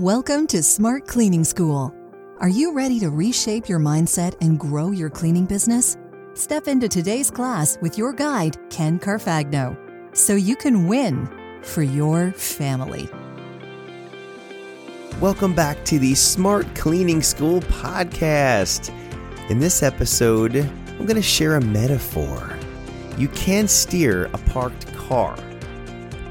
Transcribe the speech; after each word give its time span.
Welcome 0.00 0.46
to 0.46 0.62
Smart 0.62 1.06
Cleaning 1.06 1.44
School. 1.44 1.94
Are 2.38 2.48
you 2.48 2.72
ready 2.72 2.98
to 3.00 3.10
reshape 3.10 3.68
your 3.68 3.78
mindset 3.78 4.34
and 4.40 4.58
grow 4.58 4.92
your 4.92 5.10
cleaning 5.10 5.44
business? 5.44 5.98
Step 6.32 6.68
into 6.68 6.88
today's 6.88 7.30
class 7.30 7.76
with 7.82 7.98
your 7.98 8.14
guide, 8.14 8.56
Ken 8.70 8.98
Carfagno, 8.98 9.76
so 10.16 10.36
you 10.36 10.56
can 10.56 10.88
win 10.88 11.28
for 11.60 11.82
your 11.82 12.32
family. 12.32 13.10
Welcome 15.20 15.54
back 15.54 15.84
to 15.84 15.98
the 15.98 16.14
Smart 16.14 16.74
Cleaning 16.74 17.20
School 17.20 17.60
podcast. 17.60 18.88
In 19.50 19.58
this 19.58 19.82
episode, 19.82 20.56
I'm 20.56 21.04
going 21.04 21.16
to 21.16 21.20
share 21.20 21.56
a 21.56 21.60
metaphor. 21.60 22.58
You 23.18 23.28
can 23.28 23.68
steer 23.68 24.30
a 24.32 24.38
parked 24.38 24.90
car. 24.94 25.36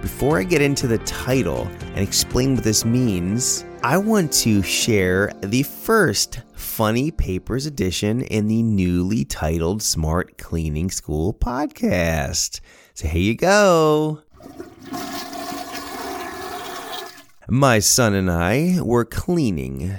Before 0.02 0.40
I 0.40 0.44
get 0.44 0.62
into 0.62 0.88
the 0.88 0.98
title 1.00 1.68
and 1.82 2.00
explain 2.00 2.56
what 2.56 2.64
this 2.64 2.86
means, 2.86 3.66
I 3.84 3.98
want 3.98 4.32
to 4.34 4.64
share 4.64 5.34
the 5.42 5.64
first 5.64 6.42
Funny 6.54 7.12
Papers 7.12 7.66
edition 7.66 8.22
in 8.22 8.48
the 8.48 8.64
newly 8.64 9.26
titled 9.26 9.84
Smart 9.84 10.38
Cleaning 10.38 10.90
School 10.90 11.34
podcast. 11.34 12.62
So 12.94 13.10
here 13.10 13.22
you 13.22 13.36
go. 13.36 14.22
My 17.50 17.80
son 17.80 18.14
and 18.14 18.32
I 18.32 18.80
were 18.82 19.04
cleaning 19.04 19.98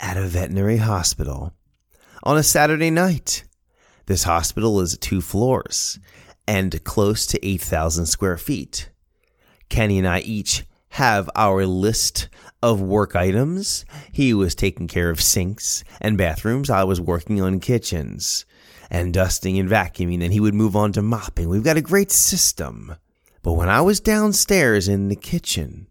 at 0.00 0.16
a 0.16 0.26
veterinary 0.26 0.78
hospital 0.78 1.52
on 2.24 2.36
a 2.36 2.42
Saturday 2.42 2.90
night. 2.90 3.44
This 4.06 4.24
hospital 4.24 4.80
is 4.80 4.98
two 4.98 5.20
floors 5.20 6.00
and 6.48 6.82
close 6.82 7.26
to 7.26 7.46
8,000 7.46 8.06
square 8.06 8.38
feet. 8.38 8.90
Kenny 9.68 9.98
and 9.98 10.06
I 10.06 10.20
each 10.20 10.64
have 10.90 11.28
our 11.36 11.66
list 11.66 12.28
of 12.62 12.80
work 12.80 13.14
items. 13.14 13.84
He 14.12 14.32
was 14.32 14.54
taking 14.54 14.88
care 14.88 15.10
of 15.10 15.20
sinks 15.20 15.84
and 16.00 16.16
bathrooms. 16.16 16.70
I 16.70 16.84
was 16.84 17.00
working 17.00 17.40
on 17.40 17.60
kitchens 17.60 18.46
and 18.90 19.12
dusting 19.12 19.58
and 19.58 19.68
vacuuming. 19.68 20.20
Then 20.20 20.30
he 20.30 20.40
would 20.40 20.54
move 20.54 20.74
on 20.76 20.92
to 20.92 21.02
mopping. 21.02 21.48
We've 21.48 21.62
got 21.62 21.76
a 21.76 21.82
great 21.82 22.10
system. 22.10 22.96
But 23.42 23.52
when 23.54 23.68
I 23.68 23.80
was 23.82 24.00
downstairs 24.00 24.88
in 24.88 25.08
the 25.08 25.16
kitchen, 25.16 25.88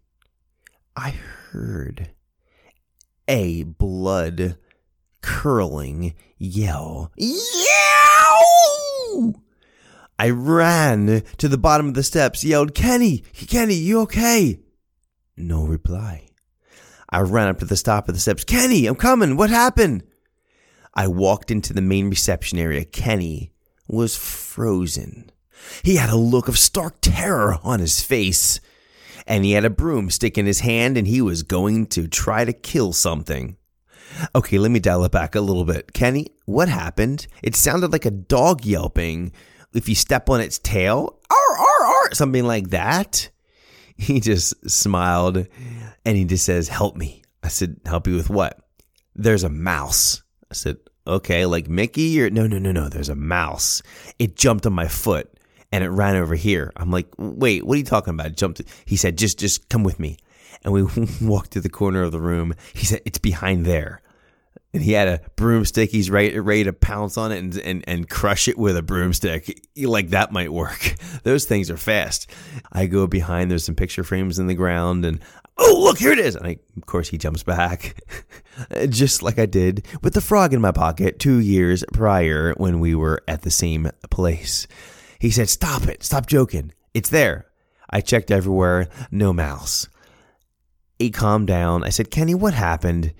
I 0.94 1.10
heard 1.10 2.10
a 3.28 3.62
blood 3.62 4.58
curling 5.22 6.14
yell. 6.38 7.12
I 10.18 10.30
ran 10.30 11.22
to 11.38 11.48
the 11.48 11.58
bottom 11.58 11.88
of 11.88 11.94
the 11.94 12.02
steps, 12.02 12.42
yelled, 12.42 12.74
Kenny, 12.74 13.18
Kenny, 13.34 13.74
you 13.74 14.00
okay? 14.02 14.60
No 15.36 15.64
reply. 15.66 16.28
I 17.10 17.20
ran 17.20 17.48
up 17.48 17.58
to 17.58 17.66
the 17.66 17.76
top 17.76 18.08
of 18.08 18.14
the 18.14 18.20
steps. 18.20 18.44
Kenny, 18.44 18.86
I'm 18.86 18.96
coming. 18.96 19.36
What 19.36 19.50
happened? 19.50 20.02
I 20.94 21.08
walked 21.08 21.50
into 21.50 21.72
the 21.72 21.82
main 21.82 22.08
reception 22.08 22.58
area. 22.58 22.84
Kenny 22.84 23.52
was 23.86 24.16
frozen. 24.16 25.30
He 25.82 25.96
had 25.96 26.10
a 26.10 26.16
look 26.16 26.48
of 26.48 26.58
stark 26.58 26.96
terror 27.00 27.58
on 27.62 27.80
his 27.80 28.00
face, 28.00 28.60
and 29.26 29.44
he 29.44 29.52
had 29.52 29.64
a 29.64 29.70
broomstick 29.70 30.38
in 30.38 30.46
his 30.46 30.60
hand, 30.60 30.96
and 30.96 31.06
he 31.06 31.20
was 31.20 31.42
going 31.42 31.86
to 31.88 32.08
try 32.08 32.44
to 32.44 32.52
kill 32.52 32.92
something. 32.92 33.56
Okay, 34.34 34.58
let 34.58 34.70
me 34.70 34.80
dial 34.80 35.04
it 35.04 35.12
back 35.12 35.34
a 35.34 35.40
little 35.40 35.64
bit. 35.64 35.92
Kenny, 35.92 36.28
what 36.46 36.68
happened? 36.68 37.26
It 37.42 37.54
sounded 37.54 37.92
like 37.92 38.06
a 38.06 38.10
dog 38.10 38.64
yelping 38.64 39.32
if 39.76 39.88
you 39.88 39.94
step 39.94 40.30
on 40.30 40.40
its 40.40 40.58
tail, 40.58 41.18
ar, 41.30 41.58
ar, 41.58 41.86
ar, 41.86 42.14
something 42.14 42.44
like 42.44 42.70
that. 42.70 43.30
He 43.98 44.20
just 44.20 44.68
smiled 44.70 45.46
and 46.04 46.16
he 46.16 46.24
just 46.24 46.44
says, 46.44 46.68
Help 46.68 46.96
me. 46.96 47.22
I 47.42 47.48
said, 47.48 47.80
Help 47.86 48.06
you 48.06 48.14
with 48.14 48.28
what? 48.28 48.58
There's 49.14 49.44
a 49.44 49.48
mouse. 49.48 50.22
I 50.50 50.54
said, 50.54 50.76
Okay, 51.06 51.46
like 51.46 51.68
Mickey 51.68 52.20
or 52.20 52.28
no, 52.28 52.46
no, 52.46 52.58
no, 52.58 52.72
no, 52.72 52.88
there's 52.88 53.08
a 53.08 53.14
mouse. 53.14 53.82
It 54.18 54.36
jumped 54.36 54.66
on 54.66 54.74
my 54.74 54.88
foot 54.88 55.32
and 55.72 55.82
it 55.82 55.88
ran 55.88 56.16
over 56.16 56.34
here. 56.34 56.72
I'm 56.76 56.90
like, 56.90 57.08
Wait, 57.16 57.64
what 57.64 57.74
are 57.74 57.78
you 57.78 57.84
talking 57.84 58.12
about? 58.12 58.26
It 58.26 58.36
jumped. 58.36 58.60
He 58.84 58.96
said, 58.96 59.16
Just, 59.16 59.38
just 59.38 59.68
come 59.68 59.82
with 59.82 59.98
me. 59.98 60.18
And 60.62 60.74
we 60.74 60.82
walked 61.22 61.52
to 61.52 61.60
the 61.60 61.70
corner 61.70 62.02
of 62.02 62.12
the 62.12 62.20
room. 62.20 62.54
He 62.74 62.84
said, 62.84 63.00
It's 63.06 63.18
behind 63.18 63.64
there 63.64 64.02
and 64.76 64.84
he 64.84 64.92
had 64.92 65.08
a 65.08 65.22
broomstick. 65.36 65.90
He's 65.90 66.10
ready, 66.10 66.38
ready 66.38 66.64
to 66.64 66.72
pounce 66.74 67.16
on 67.16 67.32
it 67.32 67.38
and, 67.38 67.56
and, 67.56 67.84
and 67.88 68.10
crush 68.10 68.46
it 68.46 68.58
with 68.58 68.76
a 68.76 68.82
broomstick. 68.82 69.58
Like 69.74 70.10
that 70.10 70.32
might 70.32 70.52
work. 70.52 70.96
Those 71.22 71.46
things 71.46 71.70
are 71.70 71.78
fast. 71.78 72.30
I 72.70 72.84
go 72.84 73.06
behind. 73.06 73.50
There's 73.50 73.64
some 73.64 73.74
picture 73.74 74.04
frames 74.04 74.38
in 74.38 74.48
the 74.48 74.54
ground, 74.54 75.06
and 75.06 75.20
oh 75.56 75.80
look, 75.82 75.96
here 75.96 76.12
it 76.12 76.18
is. 76.18 76.36
And 76.36 76.46
I, 76.46 76.58
of 76.76 76.84
course, 76.84 77.08
he 77.08 77.16
jumps 77.16 77.42
back, 77.42 78.02
just 78.90 79.22
like 79.22 79.38
I 79.38 79.46
did 79.46 79.86
with 80.02 80.12
the 80.12 80.20
frog 80.20 80.52
in 80.52 80.60
my 80.60 80.72
pocket 80.72 81.18
two 81.18 81.38
years 81.38 81.82
prior 81.94 82.52
when 82.58 82.78
we 82.78 82.94
were 82.94 83.22
at 83.26 83.42
the 83.42 83.50
same 83.50 83.90
place. 84.10 84.66
He 85.18 85.30
said, 85.30 85.48
"Stop 85.48 85.84
it! 85.88 86.02
Stop 86.04 86.26
joking. 86.26 86.72
It's 86.92 87.08
there." 87.08 87.46
I 87.88 88.02
checked 88.02 88.30
everywhere. 88.30 88.88
No 89.10 89.32
mouse. 89.32 89.88
He 90.98 91.10
calmed 91.10 91.46
down. 91.46 91.82
I 91.82 91.88
said, 91.88 92.10
"Kenny, 92.10 92.34
what 92.34 92.52
happened?" 92.52 93.14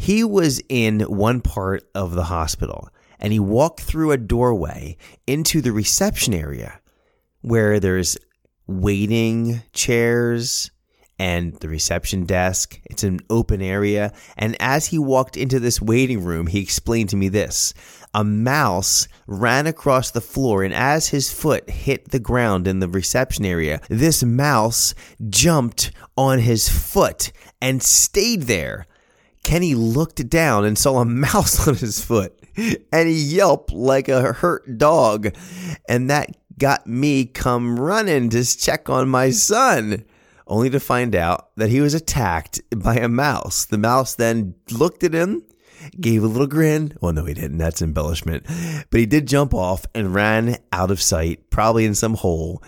He 0.00 0.24
was 0.24 0.62
in 0.70 1.00
one 1.00 1.42
part 1.42 1.86
of 1.94 2.14
the 2.14 2.24
hospital 2.24 2.88
and 3.18 3.34
he 3.34 3.38
walked 3.38 3.82
through 3.82 4.12
a 4.12 4.16
doorway 4.16 4.96
into 5.26 5.60
the 5.60 5.72
reception 5.72 6.32
area 6.32 6.80
where 7.42 7.78
there's 7.78 8.16
waiting 8.66 9.60
chairs 9.74 10.70
and 11.18 11.52
the 11.56 11.68
reception 11.68 12.24
desk. 12.24 12.80
It's 12.86 13.04
an 13.04 13.20
open 13.28 13.60
area. 13.60 14.14
And 14.38 14.56
as 14.58 14.86
he 14.86 14.98
walked 14.98 15.36
into 15.36 15.60
this 15.60 15.82
waiting 15.82 16.24
room, 16.24 16.46
he 16.46 16.60
explained 16.60 17.10
to 17.10 17.16
me 17.16 17.28
this. 17.28 17.74
A 18.14 18.24
mouse 18.24 19.06
ran 19.26 19.66
across 19.66 20.12
the 20.12 20.22
floor, 20.22 20.64
and 20.64 20.72
as 20.72 21.08
his 21.08 21.30
foot 21.30 21.68
hit 21.68 22.08
the 22.08 22.18
ground 22.18 22.66
in 22.66 22.80
the 22.80 22.88
reception 22.88 23.44
area, 23.44 23.82
this 23.90 24.24
mouse 24.24 24.94
jumped 25.28 25.92
on 26.16 26.38
his 26.38 26.70
foot 26.70 27.32
and 27.60 27.82
stayed 27.82 28.44
there 28.44 28.86
Kenny 29.42 29.74
looked 29.74 30.28
down 30.28 30.64
and 30.64 30.76
saw 30.76 30.98
a 30.98 31.04
mouse 31.06 31.66
on 31.66 31.74
his 31.76 32.02
foot 32.02 32.40
and 32.56 33.08
he 33.08 33.14
yelped 33.14 33.72
like 33.72 34.08
a 34.08 34.32
hurt 34.32 34.78
dog. 34.78 35.34
And 35.88 36.10
that 36.10 36.36
got 36.58 36.86
me 36.86 37.24
come 37.24 37.78
running 37.78 38.28
to 38.30 38.44
check 38.44 38.88
on 38.90 39.08
my 39.08 39.30
son, 39.30 40.04
only 40.46 40.70
to 40.70 40.80
find 40.80 41.14
out 41.14 41.50
that 41.56 41.70
he 41.70 41.80
was 41.80 41.94
attacked 41.94 42.60
by 42.76 42.96
a 42.96 43.08
mouse. 43.08 43.64
The 43.64 43.78
mouse 43.78 44.14
then 44.14 44.54
looked 44.70 45.04
at 45.04 45.14
him, 45.14 45.42
gave 45.98 46.22
a 46.22 46.28
little 46.28 46.46
grin. 46.46 46.96
Well, 47.00 47.12
no, 47.12 47.24
he 47.24 47.34
didn't. 47.34 47.58
That's 47.58 47.82
embellishment. 47.82 48.44
But 48.90 49.00
he 49.00 49.06
did 49.06 49.26
jump 49.26 49.54
off 49.54 49.86
and 49.94 50.14
ran 50.14 50.58
out 50.72 50.90
of 50.90 51.00
sight, 51.00 51.50
probably 51.50 51.84
in 51.84 51.94
some 51.94 52.14
hole. 52.14 52.62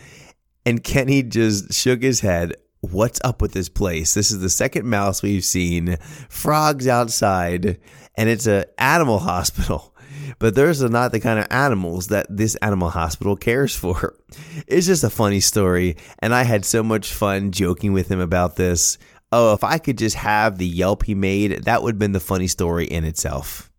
And 0.64 0.82
Kenny 0.82 1.22
just 1.22 1.74
shook 1.74 2.02
his 2.02 2.20
head 2.20 2.54
what's 2.82 3.20
up 3.24 3.40
with 3.40 3.52
this 3.52 3.68
place? 3.68 4.12
This 4.12 4.30
is 4.30 4.40
the 4.40 4.50
second 4.50 4.86
mouse 4.86 5.22
we've 5.22 5.44
seen. 5.44 5.96
Frogs 6.28 6.86
outside, 6.86 7.78
and 8.16 8.28
it's 8.28 8.46
an 8.46 8.64
animal 8.78 9.18
hospital. 9.18 9.88
But 10.38 10.54
those 10.54 10.82
are 10.82 10.88
not 10.88 11.12
the 11.12 11.20
kind 11.20 11.38
of 11.38 11.46
animals 11.50 12.08
that 12.08 12.26
this 12.28 12.54
animal 12.56 12.90
hospital 12.90 13.36
cares 13.36 13.74
for. 13.74 14.14
It's 14.66 14.86
just 14.86 15.04
a 15.04 15.10
funny 15.10 15.40
story, 15.40 15.96
and 16.20 16.34
I 16.34 16.42
had 16.42 16.64
so 16.64 16.82
much 16.82 17.12
fun 17.12 17.50
joking 17.50 17.92
with 17.92 18.10
him 18.10 18.20
about 18.20 18.56
this. 18.56 18.98
Oh, 19.30 19.52
if 19.52 19.64
I 19.64 19.78
could 19.78 19.98
just 19.98 20.16
have 20.16 20.58
the 20.58 20.66
Yelp 20.66 21.04
he 21.04 21.14
made, 21.14 21.64
that 21.64 21.82
would 21.82 21.94
have 21.94 21.98
been 21.98 22.12
the 22.12 22.20
funny 22.20 22.46
story 22.46 22.86
in 22.86 23.04
itself. 23.04 23.70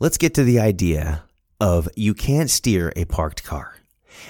Let's 0.00 0.18
get 0.18 0.34
to 0.34 0.44
the 0.44 0.60
idea 0.60 1.24
of 1.60 1.88
you 1.96 2.14
can't 2.14 2.50
steer 2.50 2.92
a 2.94 3.04
parked 3.04 3.44
car. 3.44 3.76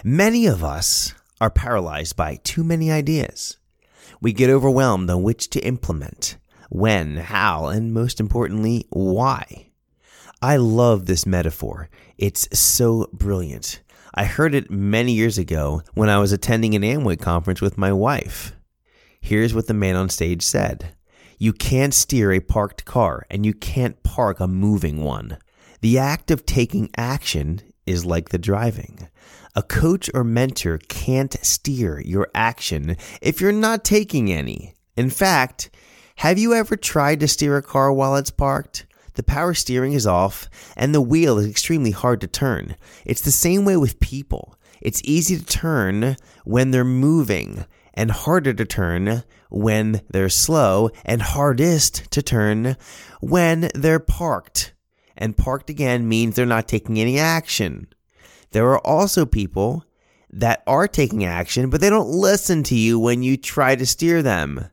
Many 0.03 0.47
of 0.47 0.65
us 0.65 1.15
are 1.41 1.51
paralyzed 1.51 2.17
by 2.17 2.37
too 2.43 2.65
many 2.65 2.91
ideas. 2.91 3.59
We 4.21 4.33
get 4.33 4.51
overwhelmed 4.51 5.11
on 5.11 5.23
which 5.23 5.51
to 5.51 5.61
implement, 5.61 6.37
when, 6.71 7.17
how, 7.17 7.67
and 7.67 7.93
most 7.93 8.21
importantly, 8.21 8.87
why. 8.91 9.71
I 10.41 10.57
love 10.57 11.07
this 11.07 11.27
metaphor. 11.27 11.89
It's 12.17 12.49
so 12.59 13.09
brilliant. 13.13 13.83
I 14.15 14.25
heard 14.25 14.55
it 14.55 14.71
many 14.71 15.13
years 15.13 15.39
ago 15.39 15.83
when 15.95 16.09
I 16.09 16.19
was 16.19 16.33
attending 16.33 16.75
an 16.75 16.83
Amway 16.83 17.21
conference 17.21 17.61
with 17.61 17.79
my 17.79 17.93
wife. 17.93 18.53
Here's 19.21 19.55
what 19.55 19.67
the 19.67 19.75
man 19.75 19.97
on 19.97 20.09
stage 20.09 20.43
said 20.43 20.95
You 21.39 21.53
can't 21.53 21.95
steer 21.95 22.33
a 22.33 22.41
parked 22.41 22.85
car, 22.85 23.27
and 23.31 23.45
you 23.45 23.55
can't 23.55 24.03
park 24.03 24.41
a 24.41 24.49
moving 24.49 25.03
one. 25.03 25.39
The 25.81 25.99
act 25.99 26.31
of 26.31 26.47
taking 26.47 26.91
action 26.97 27.61
is 27.89 28.05
like 28.05 28.29
the 28.29 28.39
driving. 28.39 29.09
A 29.57 29.63
coach 29.63 30.11
or 30.15 30.23
mentor 30.23 30.79
can't 30.89 31.35
steer 31.43 32.01
your 32.01 32.29
action 32.35 32.97
if 33.23 33.41
you're 33.41 33.51
not 33.51 33.85
taking 33.85 34.31
any. 34.31 34.75
In 34.97 35.11
fact, 35.11 35.71
have 36.17 36.39
you 36.39 36.53
ever 36.53 36.77
tried 36.77 37.21
to 37.21 37.29
steer 37.29 37.57
a 37.57 37.63
car 37.63 37.93
while 37.93 38.17
it's 38.17 38.31
parked? 38.31 38.87
The 39.15 39.23
power 39.23 39.55
steering 39.55 39.95
is 39.95 40.07
off 40.07 40.49
and 40.77 40.95
the 40.95 41.01
wheel 41.01 41.39
is 41.39 41.49
extremely 41.49 41.91
hard 41.91 42.21
to 42.21 42.27
turn. 42.27 42.77
It's 43.05 43.23
the 43.23 43.33
same 43.33 43.65
way 43.65 43.77
with 43.77 44.01
people. 44.01 44.55
It's 44.81 45.03
easy 45.05 45.39
to 45.39 45.45
turn 45.45 46.17
when 46.45 46.71
they're 46.71 46.85
moving 46.85 47.65
and 47.95 48.11
harder 48.11 48.53
to 48.53 48.65
turn 48.65 49.25
when 49.51 50.03
they're 50.11 50.29
slow 50.29 50.91
and 51.05 51.21
hardest 51.21 52.11
to 52.13 52.23
turn 52.23 52.77
when 53.21 53.71
they're 53.75 53.99
parked. 53.99 54.75
And 55.19 55.37
parked 55.37 55.69
again 55.69 56.09
means 56.09 56.37
they're 56.37 56.47
not 56.47 56.69
taking 56.69 56.99
any 56.99 57.19
action. 57.19 57.89
There 58.53 58.69
are 58.69 58.87
also 58.87 59.27
people 59.27 59.85
that 60.31 60.63
are 60.67 60.87
taking 60.87 61.25
action, 61.25 61.71
but 61.71 61.81
they 61.81 61.91
don't 61.91 62.09
listen 62.09 62.63
to 62.65 62.77
you 62.77 62.99
when 62.99 63.23
you 63.23 63.37
try 63.37 63.75
to 63.75 63.85
steer 63.85 64.23
them. 64.23 64.69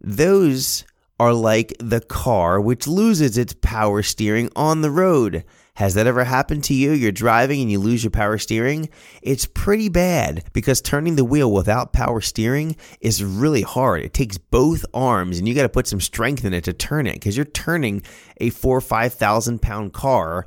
Those 0.00 0.84
are 1.18 1.32
like 1.32 1.74
the 1.80 2.00
car 2.00 2.60
which 2.60 2.86
loses 2.86 3.36
its 3.36 3.54
power 3.60 4.02
steering 4.02 4.48
on 4.54 4.80
the 4.80 4.90
road. 4.90 5.44
Has 5.78 5.94
that 5.94 6.08
ever 6.08 6.24
happened 6.24 6.64
to 6.64 6.74
you? 6.74 6.90
You're 6.90 7.12
driving 7.12 7.60
and 7.60 7.70
you 7.70 7.78
lose 7.78 8.02
your 8.02 8.10
power 8.10 8.36
steering? 8.36 8.88
It's 9.22 9.46
pretty 9.46 9.88
bad 9.88 10.42
because 10.52 10.80
turning 10.80 11.14
the 11.14 11.24
wheel 11.24 11.52
without 11.52 11.92
power 11.92 12.20
steering 12.20 12.74
is 13.00 13.22
really 13.22 13.62
hard. 13.62 14.02
It 14.02 14.12
takes 14.12 14.38
both 14.38 14.84
arms 14.92 15.38
and 15.38 15.46
you 15.46 15.54
got 15.54 15.62
to 15.62 15.68
put 15.68 15.86
some 15.86 16.00
strength 16.00 16.44
in 16.44 16.52
it 16.52 16.64
to 16.64 16.72
turn 16.72 17.06
it 17.06 17.12
because 17.12 17.36
you're 17.36 17.46
turning 17.46 18.02
a 18.38 18.50
four 18.50 18.78
or 18.78 18.80
5,000 18.80 19.62
pound 19.62 19.92
car 19.92 20.46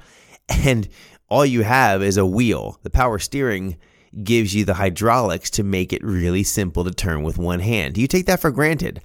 and 0.50 0.90
all 1.30 1.46
you 1.46 1.64
have 1.64 2.04
is 2.04 2.18
a 2.18 2.26
wheel. 2.26 2.78
The 2.84 2.90
power 2.90 3.18
steering 3.18 3.78
gives 4.26 4.54
you 4.54 4.66
the 4.66 4.74
hydraulics 4.74 5.50
to 5.52 5.64
make 5.64 5.94
it 5.94 6.04
really 6.04 6.44
simple 6.44 6.84
to 6.84 6.92
turn 6.92 7.24
with 7.24 7.38
one 7.38 7.62
hand. 7.62 7.98
You 7.98 8.08
take 8.08 8.26
that 8.26 8.42
for 8.42 8.52
granted. 8.52 9.00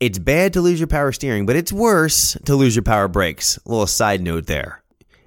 It's 0.00 0.18
bad 0.18 0.52
to 0.54 0.60
lose 0.60 0.80
your 0.80 0.88
power 0.88 1.12
steering, 1.12 1.46
but 1.46 1.54
it's 1.54 1.72
worse 1.72 2.36
to 2.44 2.56
lose 2.56 2.74
your 2.74 2.82
power 2.82 3.06
brakes. 3.06 3.56
A 3.64 3.68
little 3.68 3.86
side 3.86 4.20
note 4.20 4.46
there. 4.46 4.82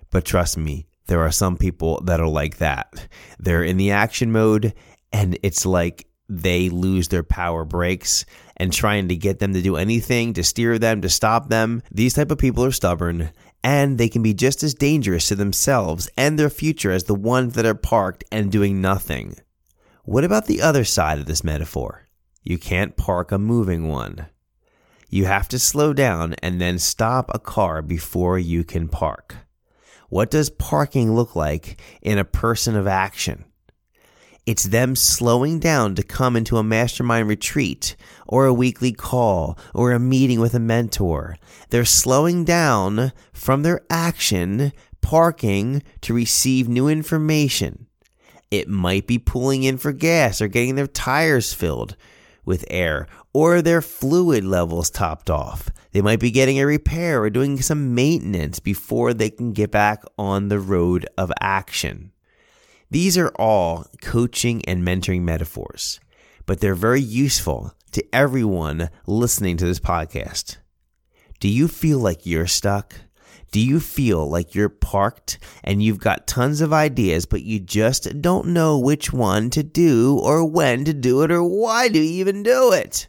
But 0.09 0.25
trust 0.25 0.57
me, 0.57 0.87
there 1.07 1.21
are 1.21 1.31
some 1.31 1.57
people 1.57 2.01
that 2.01 2.19
are 2.19 2.27
like 2.27 2.57
that. 2.57 3.07
They're 3.39 3.63
in 3.63 3.77
the 3.77 3.91
action 3.91 4.31
mode 4.31 4.73
and 5.11 5.37
it's 5.41 5.65
like 5.65 6.07
they 6.29 6.69
lose 6.69 7.07
their 7.07 7.23
power 7.23 7.63
brakes 7.63 8.25
and 8.57 8.73
trying 8.73 9.07
to 9.07 9.15
get 9.15 9.39
them 9.39 9.53
to 9.53 9.61
do 9.61 9.77
anything 9.77 10.33
to 10.33 10.43
steer 10.43 10.77
them 10.77 11.01
to 11.01 11.09
stop 11.09 11.49
them. 11.49 11.81
These 11.91 12.15
type 12.15 12.31
of 12.31 12.37
people 12.37 12.65
are 12.65 12.71
stubborn 12.71 13.31
and 13.63 13.97
they 13.97 14.09
can 14.09 14.21
be 14.21 14.33
just 14.33 14.63
as 14.63 14.73
dangerous 14.73 15.29
to 15.29 15.35
themselves 15.35 16.09
and 16.17 16.37
their 16.37 16.49
future 16.49 16.91
as 16.91 17.05
the 17.05 17.15
ones 17.15 17.53
that 17.53 17.65
are 17.65 17.75
parked 17.75 18.23
and 18.31 18.51
doing 18.51 18.81
nothing. 18.81 19.37
What 20.03 20.23
about 20.23 20.45
the 20.45 20.61
other 20.61 20.83
side 20.83 21.19
of 21.19 21.25
this 21.25 21.43
metaphor? 21.43 22.07
You 22.43 22.57
can't 22.57 22.97
park 22.97 23.31
a 23.31 23.37
moving 23.37 23.87
one. 23.87 24.27
You 25.09 25.25
have 25.25 25.47
to 25.49 25.59
slow 25.59 25.93
down 25.93 26.33
and 26.43 26.59
then 26.59 26.79
stop 26.79 27.31
a 27.33 27.39
car 27.39 27.81
before 27.81 28.37
you 28.37 28.63
can 28.65 28.89
park 28.89 29.35
what 30.09 30.31
does 30.31 30.49
parking 30.49 31.13
look 31.13 31.35
like 31.35 31.79
in 32.01 32.17
a 32.17 32.25
person 32.25 32.75
of 32.75 32.87
action? 32.87 33.45
It's 34.45 34.63
them 34.63 34.95
slowing 34.95 35.59
down 35.59 35.95
to 35.95 36.03
come 36.03 36.37
into 36.37 36.55
a 36.57 36.63
mastermind 36.63 37.27
retreat 37.27 37.97
or 38.25 38.45
a 38.45 38.53
weekly 38.53 38.93
call 38.93 39.59
or 39.73 39.91
a 39.91 39.99
meeting 39.99 40.39
with 40.39 40.53
a 40.53 40.59
mentor. 40.59 41.35
They're 41.69 41.83
slowing 41.83 42.45
down 42.45 43.11
from 43.33 43.63
their 43.63 43.81
action, 43.89 44.71
parking 45.01 45.83
to 45.99 46.13
receive 46.13 46.69
new 46.69 46.87
information. 46.87 47.87
It 48.49 48.69
might 48.69 49.05
be 49.05 49.19
pulling 49.19 49.63
in 49.63 49.77
for 49.77 49.91
gas 49.91 50.41
or 50.41 50.47
getting 50.47 50.75
their 50.75 50.87
tires 50.87 51.53
filled 51.53 51.97
with 52.45 52.63
air 52.69 53.07
or 53.33 53.61
their 53.61 53.81
fluid 53.81 54.45
levels 54.45 54.89
topped 54.89 55.29
off. 55.29 55.69
They 55.97 56.01
might 56.01 56.19
be 56.19 56.29
getting 56.29 56.59
a 56.59 56.67
repair 56.67 57.23
or 57.23 57.31
doing 57.31 57.59
some 57.59 57.95
maintenance 57.95 58.59
before 58.59 59.15
they 59.15 59.31
can 59.31 59.51
get 59.51 59.71
back 59.71 60.03
on 60.15 60.47
the 60.47 60.59
road 60.59 61.07
of 61.17 61.31
action. 61.41 62.11
These 62.91 63.17
are 63.17 63.29
all 63.29 63.87
coaching 63.99 64.63
and 64.65 64.83
mentoring 64.83 65.23
metaphors, 65.23 65.99
but 66.45 66.59
they're 66.59 66.75
very 66.75 67.01
useful 67.01 67.73
to 67.93 68.05
everyone 68.13 68.91
listening 69.07 69.57
to 69.57 69.65
this 69.65 69.79
podcast. 69.79 70.57
Do 71.39 71.47
you 71.47 71.67
feel 71.67 71.97
like 71.97 72.27
you're 72.27 72.45
stuck? 72.45 72.93
Do 73.51 73.59
you 73.59 73.79
feel 73.79 74.29
like 74.29 74.53
you're 74.53 74.69
parked 74.69 75.39
and 75.63 75.81
you've 75.81 75.99
got 75.99 76.27
tons 76.27 76.61
of 76.61 76.71
ideas, 76.71 77.25
but 77.25 77.41
you 77.41 77.59
just 77.59 78.21
don't 78.21 78.49
know 78.49 78.77
which 78.77 79.11
one 79.11 79.49
to 79.49 79.63
do 79.63 80.19
or 80.21 80.45
when 80.45 80.85
to 80.85 80.93
do 80.93 81.23
it 81.23 81.31
or 81.31 81.41
why 81.41 81.87
to 81.87 81.97
even 81.97 82.43
do 82.43 82.71
it? 82.71 83.07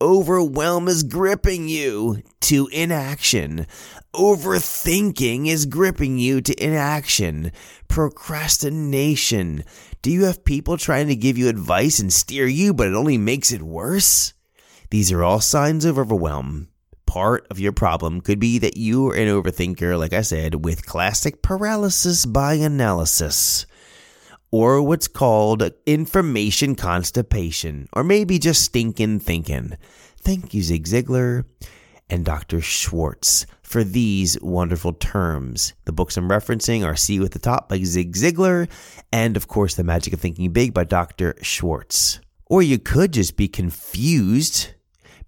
Overwhelm 0.00 0.86
is 0.86 1.02
gripping 1.02 1.68
you 1.68 2.22
to 2.42 2.68
inaction. 2.68 3.66
Overthinking 4.14 5.48
is 5.48 5.66
gripping 5.66 6.18
you 6.18 6.40
to 6.40 6.64
inaction. 6.64 7.50
Procrastination. 7.88 9.64
Do 10.00 10.12
you 10.12 10.26
have 10.26 10.44
people 10.44 10.76
trying 10.76 11.08
to 11.08 11.16
give 11.16 11.36
you 11.36 11.48
advice 11.48 11.98
and 11.98 12.12
steer 12.12 12.46
you, 12.46 12.72
but 12.72 12.86
it 12.86 12.94
only 12.94 13.18
makes 13.18 13.50
it 13.50 13.60
worse? 13.60 14.34
These 14.90 15.10
are 15.10 15.24
all 15.24 15.40
signs 15.40 15.84
of 15.84 15.98
overwhelm. 15.98 16.68
Part 17.04 17.48
of 17.50 17.58
your 17.58 17.72
problem 17.72 18.20
could 18.20 18.38
be 18.38 18.58
that 18.60 18.76
you 18.76 19.08
are 19.08 19.16
an 19.16 19.26
overthinker, 19.26 19.98
like 19.98 20.12
I 20.12 20.22
said, 20.22 20.64
with 20.64 20.86
classic 20.86 21.42
paralysis 21.42 22.24
by 22.24 22.54
analysis 22.54 23.66
or 24.50 24.82
what's 24.82 25.08
called 25.08 25.70
information 25.86 26.74
constipation, 26.74 27.88
or 27.92 28.02
maybe 28.04 28.38
just 28.38 28.62
stinking 28.62 29.20
thinking. 29.20 29.76
Thank 30.20 30.54
you, 30.54 30.62
Zig 30.62 30.84
Ziglar 30.86 31.44
and 32.10 32.24
Dr. 32.24 32.60
Schwartz, 32.60 33.46
for 33.62 33.84
these 33.84 34.40
wonderful 34.40 34.94
terms. 34.94 35.74
The 35.84 35.92
books 35.92 36.16
I'm 36.16 36.30
referencing 36.30 36.84
are 36.84 36.96
See 36.96 37.14
You 37.14 37.24
at 37.24 37.32
the 37.32 37.38
Top 37.38 37.68
by 37.68 37.78
Zig 37.82 38.14
Ziglar, 38.14 38.68
and 39.12 39.36
of 39.36 39.48
course, 39.48 39.74
The 39.74 39.84
Magic 39.84 40.14
of 40.14 40.20
Thinking 40.20 40.50
Big 40.52 40.72
by 40.72 40.84
Dr. 40.84 41.34
Schwartz. 41.42 42.20
Or 42.46 42.62
you 42.62 42.78
could 42.78 43.12
just 43.12 43.36
be 43.36 43.46
confused 43.46 44.70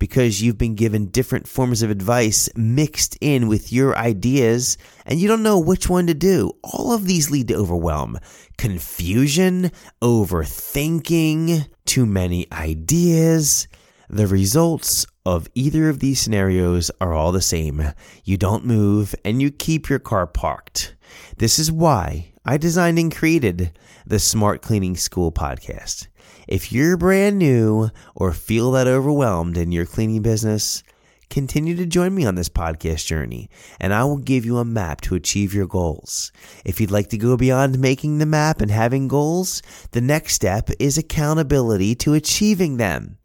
because 0.00 0.42
you've 0.42 0.58
been 0.58 0.74
given 0.74 1.06
different 1.06 1.46
forms 1.46 1.82
of 1.82 1.90
advice 1.90 2.48
mixed 2.56 3.16
in 3.20 3.46
with 3.46 3.72
your 3.72 3.96
ideas 3.96 4.76
and 5.06 5.20
you 5.20 5.28
don't 5.28 5.44
know 5.44 5.60
which 5.60 5.88
one 5.88 6.08
to 6.08 6.14
do. 6.14 6.50
All 6.64 6.92
of 6.92 7.06
these 7.06 7.30
lead 7.30 7.46
to 7.48 7.54
overwhelm, 7.54 8.18
confusion, 8.58 9.70
overthinking, 10.02 11.68
too 11.84 12.06
many 12.06 12.50
ideas. 12.50 13.68
The 14.08 14.26
results 14.26 15.06
of 15.24 15.48
either 15.54 15.88
of 15.88 16.00
these 16.00 16.18
scenarios 16.20 16.90
are 17.00 17.12
all 17.12 17.30
the 17.30 17.42
same. 17.42 17.92
You 18.24 18.36
don't 18.36 18.64
move 18.64 19.14
and 19.24 19.40
you 19.40 19.52
keep 19.52 19.88
your 19.88 20.00
car 20.00 20.26
parked. 20.26 20.96
This 21.36 21.58
is 21.58 21.70
why 21.70 22.32
I 22.44 22.56
designed 22.56 22.98
and 22.98 23.14
created 23.14 23.78
the 24.06 24.18
Smart 24.18 24.62
Cleaning 24.62 24.96
School 24.96 25.30
podcast. 25.30 26.08
If 26.48 26.72
you're 26.72 26.96
brand 26.96 27.38
new 27.38 27.90
or 28.14 28.32
feel 28.32 28.72
that 28.72 28.86
overwhelmed 28.86 29.56
in 29.56 29.72
your 29.72 29.86
cleaning 29.86 30.22
business, 30.22 30.82
continue 31.30 31.76
to 31.76 31.86
join 31.86 32.14
me 32.14 32.26
on 32.26 32.34
this 32.34 32.48
podcast 32.48 33.06
journey 33.06 33.48
and 33.78 33.94
I 33.94 34.04
will 34.04 34.18
give 34.18 34.44
you 34.44 34.58
a 34.58 34.64
map 34.64 35.00
to 35.02 35.14
achieve 35.14 35.54
your 35.54 35.66
goals. 35.66 36.32
If 36.64 36.80
you'd 36.80 36.90
like 36.90 37.08
to 37.10 37.18
go 37.18 37.36
beyond 37.36 37.78
making 37.78 38.18
the 38.18 38.26
map 38.26 38.60
and 38.60 38.70
having 38.70 39.08
goals, 39.08 39.62
the 39.92 40.00
next 40.00 40.34
step 40.34 40.70
is 40.78 40.98
accountability 40.98 41.94
to 41.96 42.14
achieving 42.14 42.76
them. 42.76 43.18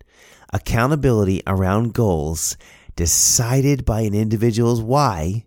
Accountability 0.53 1.41
around 1.48 1.94
goals 1.94 2.56
decided 2.96 3.84
by 3.86 4.01
an 4.01 4.13
individual's 4.13 4.82
why 4.82 5.46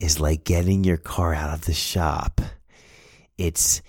is 0.00 0.20
like 0.20 0.44
getting 0.44 0.84
your 0.84 0.98
car 0.98 1.34
out 1.34 1.54
of 1.54 1.64
the 1.64 1.72
shop. 1.72 2.40
It's 3.38 3.82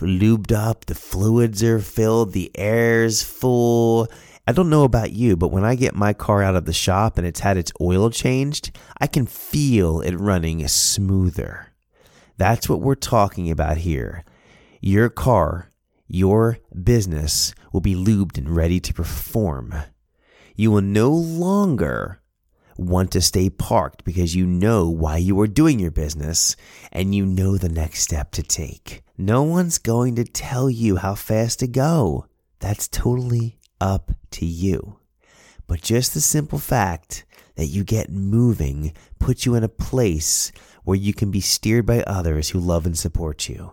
lubed 0.00 0.52
up, 0.52 0.86
the 0.86 0.94
fluids 0.94 1.62
are 1.62 1.78
filled, 1.78 2.32
the 2.32 2.50
air's 2.54 3.22
full. 3.22 4.08
I 4.46 4.52
don't 4.52 4.70
know 4.70 4.84
about 4.84 5.12
you, 5.12 5.36
but 5.36 5.52
when 5.52 5.64
I 5.64 5.74
get 5.74 5.94
my 5.94 6.12
car 6.12 6.42
out 6.42 6.56
of 6.56 6.64
the 6.64 6.72
shop 6.72 7.18
and 7.18 7.26
it's 7.26 7.40
had 7.40 7.56
its 7.56 7.72
oil 7.80 8.10
changed, 8.10 8.76
I 9.00 9.06
can 9.06 9.26
feel 9.26 10.00
it 10.00 10.14
running 10.14 10.66
smoother. 10.68 11.72
That's 12.38 12.68
what 12.68 12.80
we're 12.80 12.94
talking 12.94 13.50
about 13.50 13.78
here. 13.78 14.24
Your 14.80 15.10
car, 15.10 15.70
your 16.06 16.58
business 16.82 17.52
will 17.72 17.80
be 17.80 17.94
lubed 17.94 18.38
and 18.38 18.48
ready 18.48 18.80
to 18.80 18.94
perform. 18.94 19.74
You 20.54 20.70
will 20.70 20.82
no 20.82 21.10
longer 21.10 22.20
want 22.78 23.10
to 23.10 23.20
stay 23.20 23.50
parked 23.50 24.04
because 24.04 24.34
you 24.34 24.46
know 24.46 24.88
why 24.88 25.16
you 25.16 25.38
are 25.40 25.48
doing 25.48 25.80
your 25.80 25.90
business 25.90 26.56
and 26.92 27.14
you 27.14 27.26
know 27.26 27.56
the 27.56 27.68
next 27.68 28.02
step 28.02 28.30
to 28.30 28.42
take. 28.42 29.02
No 29.20 29.42
one's 29.42 29.78
going 29.78 30.14
to 30.14 30.24
tell 30.24 30.70
you 30.70 30.94
how 30.94 31.16
fast 31.16 31.58
to 31.58 31.66
go. 31.66 32.26
That's 32.60 32.86
totally 32.86 33.58
up 33.80 34.12
to 34.30 34.46
you. 34.46 35.00
But 35.66 35.82
just 35.82 36.14
the 36.14 36.20
simple 36.20 36.60
fact 36.60 37.24
that 37.56 37.66
you 37.66 37.82
get 37.82 38.10
moving 38.10 38.92
puts 39.18 39.44
you 39.44 39.56
in 39.56 39.64
a 39.64 39.68
place 39.68 40.52
where 40.84 40.96
you 40.96 41.12
can 41.12 41.32
be 41.32 41.40
steered 41.40 41.84
by 41.84 42.02
others 42.02 42.50
who 42.50 42.60
love 42.60 42.86
and 42.86 42.96
support 42.96 43.48
you. 43.48 43.72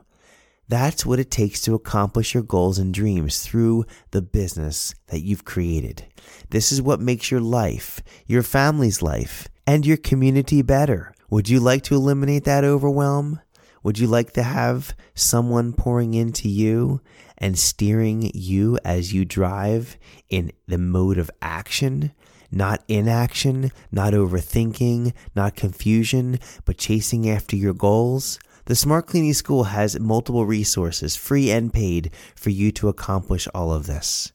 That's 0.67 1.05
what 1.05 1.19
it 1.19 1.29
takes 1.29 1.61
to 1.61 1.75
accomplish 1.75 2.33
your 2.33 2.41
goals 2.41 2.79
and 2.79 2.91
dreams 2.91 3.43
through 3.43 3.85
the 4.09 4.23
business 4.23 4.95
that 5.07 5.21
you've 5.21 5.45
created. 5.45 6.05
This 6.49 6.71
is 6.71 6.81
what 6.81 6.99
makes 6.99 7.29
your 7.29 7.39
life, 7.39 8.01
your 8.25 8.41
family's 8.41 9.03
life, 9.03 9.47
and 9.67 9.85
your 9.85 9.97
community 9.97 10.63
better. 10.63 11.13
Would 11.29 11.49
you 11.49 11.59
like 11.59 11.83
to 11.83 11.95
eliminate 11.95 12.45
that 12.45 12.63
overwhelm? 12.63 13.41
Would 13.86 14.00
you 14.00 14.08
like 14.08 14.32
to 14.32 14.42
have 14.42 14.96
someone 15.13 15.72
pouring 15.72 16.15
into 16.15 16.50
you 16.50 17.01
and 17.38 17.56
steering 17.56 18.32
you 18.34 18.80
as 18.84 19.13
you 19.13 19.25
drive 19.25 20.00
in 20.27 20.51
the 20.68 20.80
mode 20.80 21.20
of 21.20 21.30
action? 21.39 22.12
Not 22.51 22.84
inaction, 22.88 23.72
not 23.92 24.13
overthinking, 24.13 25.13
not 25.36 25.56
confusion, 25.56 26.39
but 26.65 26.80
chasing 26.80 27.30
after 27.30 27.56
your 27.56 27.75
goals? 27.75 28.39
The 28.65 28.74
Smart 28.74 29.06
Cleaning 29.06 29.36
School 29.36 29.65
has 29.65 30.00
multiple 30.00 30.48
resources, 30.48 31.15
free 31.15 31.51
and 31.51 31.72
paid, 31.72 32.10
for 32.36 32.50
you 32.50 32.72
to 32.72 32.89
accomplish 32.89 33.48
all 33.54 33.72
of 33.72 33.86
this. 33.86 34.32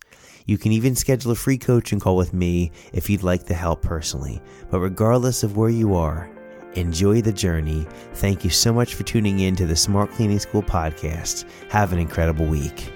You 0.47 0.59
can 0.59 0.71
even 0.71 0.95
schedule 0.95 1.33
a 1.33 1.35
free 1.35 1.59
coaching 1.59 1.99
call 1.99 2.17
with 2.17 2.33
me 2.33 2.71
if 2.93 3.11
you'd 3.11 3.25
like 3.25 3.47
the 3.47 3.55
help 3.55 3.83
personally. 3.83 4.41
But 4.71 4.79
regardless 4.79 5.43
of 5.43 5.57
where 5.57 5.71
you 5.71 5.97
are, 5.97 6.31
enjoy 6.75 7.23
the 7.23 7.33
journey. 7.33 7.87
Thank 8.15 8.45
you 8.45 8.51
so 8.51 8.73
much 8.73 8.95
for 8.95 9.03
tuning 9.03 9.41
in 9.41 9.57
to 9.57 9.67
the 9.67 9.77
Smart 9.77 10.11
Cleaning 10.13 10.39
School 10.39 10.63
podcast. 10.63 11.45
Have 11.71 11.93
an 11.93 11.99
incredible 11.99 12.47
week. 12.47 12.93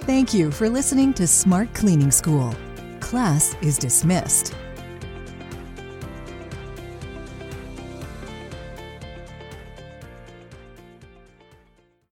Thank 0.00 0.32
you 0.32 0.50
for 0.50 0.68
listening 0.68 1.12
to 1.14 1.26
Smart 1.26 1.72
Cleaning 1.74 2.10
School. 2.10 2.54
Class 3.00 3.56
is 3.60 3.78
dismissed. 3.78 4.54